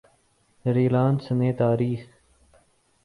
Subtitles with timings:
[0.65, 1.99] Reliance نے تاریخ